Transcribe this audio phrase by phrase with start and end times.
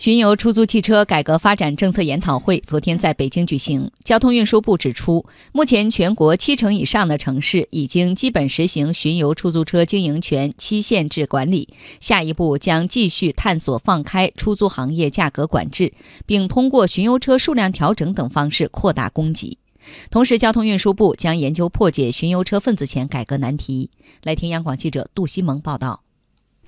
[0.00, 3.90] 巡游出租汽车改革发展政策研讨会昨天在北京举行。
[4.02, 11.68] 交通运输部指出，目前全国七成以上的城市已经基本实行巡游出租车经营权期限制管理，
[12.00, 15.92] 下一步将继续探索放开出租行业价格管制，
[16.24, 19.58] 并通过巡游车数量调整等方式扩大供给。
[20.10, 23.90] 同时，交通运输部将研究破解巡游车份子钱改革难题。
[24.22, 26.00] 来听央广记者杜西蒙报道。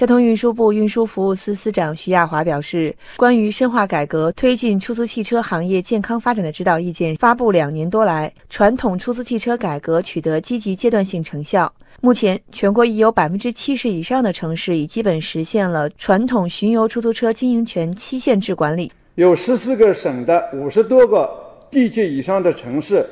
[0.00, 11.70] 交通运输部运输服务司司长徐亚华表示，关于深化改革、推进出租汽车行业健康发展的指导意见发布两年多来，传统出租汽车改革取得积极阶段性成效。
[12.00, 18.90] 目前，全国已有百分之七十以上的城市已基本实现了传统巡游出租车经营权期限制管理。
[19.16, 21.28] 有十四个省的五十多个
[21.70, 23.06] 地级以上的城市，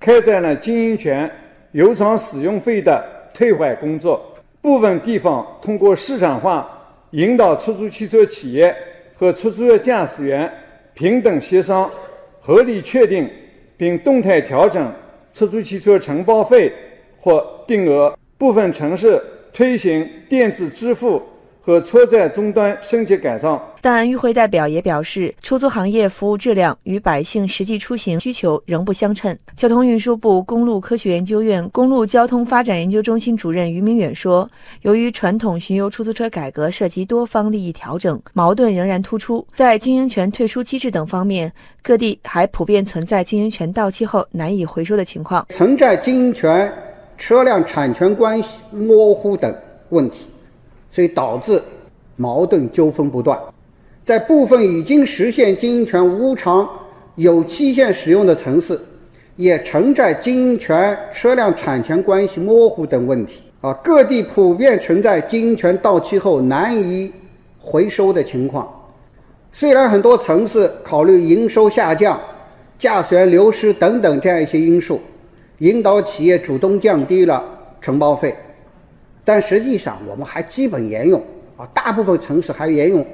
[0.00, 1.30] 开展了经营权
[1.72, 4.26] 油厂使用费的退还工作。
[4.60, 6.68] 部分地方通过市场化
[7.12, 8.74] 引导出租汽车企业
[9.14, 10.50] 和出租车驾驶员
[10.94, 11.90] 平等协商、
[12.40, 13.28] 合理确定
[13.76, 14.92] 并动态调整
[15.32, 16.72] 出租汽车承包费
[17.18, 18.14] 或定额。
[18.40, 19.22] 部分城市
[19.52, 21.22] 推行电子支付。
[21.60, 29.36] 和车载终端升级改造，但与会代表也表示，出租行业服务质量与百姓实际出行需求仍不相称。
[29.54, 34.48] 交通运输部公路科学研究院公路交通发展研究中心主任于明远说
[34.82, 39.46] ：“由于传统巡游出租车改革涉及多方利益调整，矛盾仍然突出。
[39.54, 46.72] 在经营权退出机制等方面，各地还普遍存在经营权到期后难以回收的情况，存在经营权、
[47.18, 49.54] 车辆产权关系模糊等
[49.90, 50.26] 问题。”
[50.90, 51.62] 所以导致
[52.16, 53.38] 矛盾纠纷不断，
[54.04, 56.68] 在部分已经实现经营权无偿
[57.16, 58.78] 有期限使用的城市，
[59.36, 63.42] 也存在经营权、车辆产权关系模糊等问题。
[63.60, 67.12] 啊，各地普遍存在经营权到期后难以
[67.60, 68.66] 回收的情况。
[69.52, 72.18] 虽然很多城市考虑营收下降、
[72.78, 75.00] 驾驶员流失等等这样一些因素，
[75.58, 77.44] 引导企业主动降低了
[77.80, 78.34] 承包费。
[79.24, 81.20] 但实际上，我们还基本沿用
[81.56, 83.04] 啊，大部分城市还沿用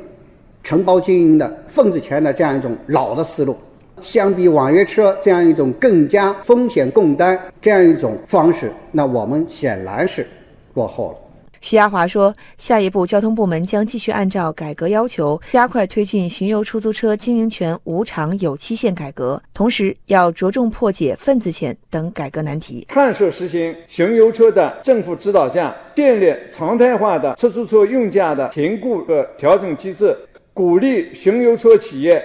[0.62, 3.56] 承包经营的份子钱的这样一种老的思路。
[4.00, 10.26] 相比网约车这样一种更加风险共担这样一种方式，那我们显然是
[10.74, 11.18] 落后了。
[11.66, 30.16] 徐亚华说：“下一步，交通部门将继续按照改革要求，加快推进巡游出租车经营权无偿有期限改革，同时要着重破解份子钱等改革难题，探索实行巡游车的政府指导价，建立常态化的出租车用价的评估和调整机制，
[30.54, 32.24] 鼓励巡游车企业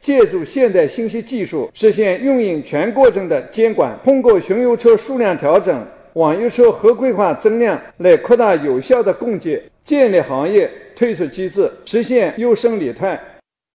[0.00, 5.82] 借助现代信息技术实现运营全过程的监管，通过巡游车数量调整。”
[6.14, 13.18] 网约车合规化增量来扩大有效的供给，建立行业退出机制，实现优胜劣汰。